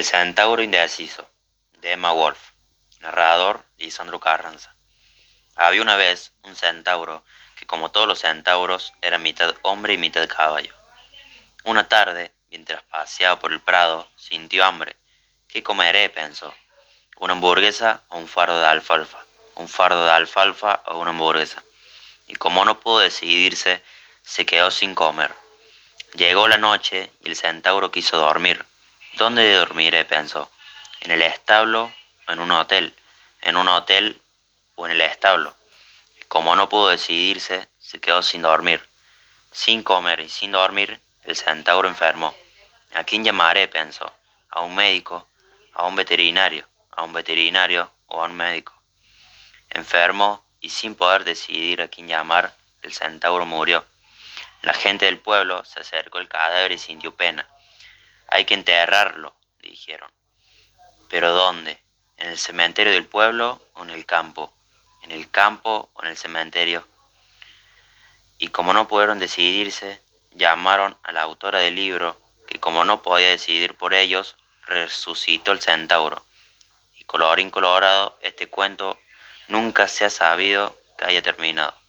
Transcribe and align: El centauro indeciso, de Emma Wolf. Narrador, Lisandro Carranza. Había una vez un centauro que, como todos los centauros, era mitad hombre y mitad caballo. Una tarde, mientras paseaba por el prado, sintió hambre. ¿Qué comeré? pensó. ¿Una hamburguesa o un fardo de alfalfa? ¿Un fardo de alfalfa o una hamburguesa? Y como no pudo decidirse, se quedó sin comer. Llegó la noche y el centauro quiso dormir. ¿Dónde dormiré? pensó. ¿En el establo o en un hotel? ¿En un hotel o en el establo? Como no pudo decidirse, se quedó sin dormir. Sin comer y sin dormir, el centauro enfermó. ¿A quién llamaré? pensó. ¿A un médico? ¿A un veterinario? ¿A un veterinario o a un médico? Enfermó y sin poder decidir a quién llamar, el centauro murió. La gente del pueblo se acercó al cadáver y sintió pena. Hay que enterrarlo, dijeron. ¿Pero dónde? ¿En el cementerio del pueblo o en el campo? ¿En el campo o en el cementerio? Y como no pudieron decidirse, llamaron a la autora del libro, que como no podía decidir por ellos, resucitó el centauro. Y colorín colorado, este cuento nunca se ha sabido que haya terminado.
El 0.00 0.06
centauro 0.06 0.62
indeciso, 0.62 1.28
de 1.82 1.92
Emma 1.92 2.12
Wolf. 2.12 2.38
Narrador, 3.00 3.66
Lisandro 3.76 4.18
Carranza. 4.18 4.74
Había 5.56 5.82
una 5.82 5.96
vez 5.96 6.32
un 6.42 6.56
centauro 6.56 7.22
que, 7.54 7.66
como 7.66 7.90
todos 7.90 8.08
los 8.08 8.20
centauros, 8.20 8.94
era 9.02 9.18
mitad 9.18 9.54
hombre 9.60 9.92
y 9.92 9.98
mitad 9.98 10.26
caballo. 10.26 10.74
Una 11.64 11.86
tarde, 11.86 12.32
mientras 12.48 12.82
paseaba 12.84 13.38
por 13.38 13.52
el 13.52 13.60
prado, 13.60 14.08
sintió 14.16 14.64
hambre. 14.64 14.96
¿Qué 15.46 15.62
comeré? 15.62 16.08
pensó. 16.08 16.54
¿Una 17.18 17.34
hamburguesa 17.34 18.02
o 18.08 18.16
un 18.16 18.26
fardo 18.26 18.58
de 18.58 18.68
alfalfa? 18.68 19.18
¿Un 19.56 19.68
fardo 19.68 20.06
de 20.06 20.12
alfalfa 20.12 20.82
o 20.86 20.96
una 20.96 21.10
hamburguesa? 21.10 21.62
Y 22.26 22.36
como 22.36 22.64
no 22.64 22.80
pudo 22.80 23.00
decidirse, 23.00 23.82
se 24.22 24.46
quedó 24.46 24.70
sin 24.70 24.94
comer. 24.94 25.34
Llegó 26.14 26.48
la 26.48 26.56
noche 26.56 27.12
y 27.22 27.28
el 27.28 27.36
centauro 27.36 27.90
quiso 27.90 28.16
dormir. 28.16 28.64
¿Dónde 29.14 29.54
dormiré? 29.54 30.04
pensó. 30.04 30.50
¿En 31.00 31.10
el 31.10 31.22
establo 31.22 31.92
o 32.28 32.32
en 32.32 32.40
un 32.40 32.50
hotel? 32.50 32.94
¿En 33.42 33.56
un 33.56 33.68
hotel 33.68 34.20
o 34.76 34.86
en 34.86 34.92
el 34.92 35.00
establo? 35.00 35.54
Como 36.28 36.54
no 36.54 36.68
pudo 36.68 36.88
decidirse, 36.88 37.68
se 37.78 38.00
quedó 38.00 38.22
sin 38.22 38.42
dormir. 38.42 38.86
Sin 39.52 39.82
comer 39.82 40.20
y 40.20 40.28
sin 40.28 40.52
dormir, 40.52 41.00
el 41.24 41.36
centauro 41.36 41.88
enfermó. 41.88 42.34
¿A 42.94 43.04
quién 43.04 43.24
llamaré? 43.24 43.68
pensó. 43.68 44.12
¿A 44.50 44.60
un 44.60 44.74
médico? 44.74 45.28
¿A 45.74 45.86
un 45.86 45.96
veterinario? 45.96 46.68
¿A 46.92 47.02
un 47.02 47.12
veterinario 47.12 47.90
o 48.06 48.22
a 48.22 48.26
un 48.26 48.36
médico? 48.36 48.72
Enfermó 49.70 50.44
y 50.60 50.70
sin 50.70 50.94
poder 50.94 51.24
decidir 51.24 51.82
a 51.82 51.88
quién 51.88 52.08
llamar, 52.08 52.54
el 52.82 52.92
centauro 52.92 53.46
murió. 53.46 53.84
La 54.62 54.74
gente 54.74 55.06
del 55.06 55.18
pueblo 55.18 55.64
se 55.64 55.80
acercó 55.80 56.18
al 56.18 56.28
cadáver 56.28 56.72
y 56.72 56.78
sintió 56.78 57.14
pena. 57.14 57.48
Hay 58.30 58.44
que 58.44 58.54
enterrarlo, 58.54 59.34
dijeron. 59.60 60.10
¿Pero 61.08 61.32
dónde? 61.32 61.82
¿En 62.16 62.28
el 62.28 62.38
cementerio 62.38 62.92
del 62.92 63.06
pueblo 63.06 63.60
o 63.74 63.82
en 63.82 63.90
el 63.90 64.06
campo? 64.06 64.52
¿En 65.02 65.10
el 65.10 65.28
campo 65.30 65.90
o 65.92 66.02
en 66.04 66.10
el 66.10 66.16
cementerio? 66.16 66.86
Y 68.38 68.48
como 68.48 68.72
no 68.72 68.86
pudieron 68.86 69.18
decidirse, 69.18 70.00
llamaron 70.32 70.96
a 71.02 71.10
la 71.10 71.22
autora 71.22 71.58
del 71.58 71.74
libro, 71.74 72.20
que 72.46 72.60
como 72.60 72.84
no 72.84 73.02
podía 73.02 73.30
decidir 73.30 73.74
por 73.74 73.94
ellos, 73.94 74.36
resucitó 74.64 75.50
el 75.50 75.60
centauro. 75.60 76.24
Y 76.94 77.04
colorín 77.04 77.50
colorado, 77.50 78.16
este 78.22 78.48
cuento 78.48 78.98
nunca 79.48 79.88
se 79.88 80.04
ha 80.04 80.10
sabido 80.10 80.78
que 80.96 81.04
haya 81.06 81.22
terminado. 81.22 81.79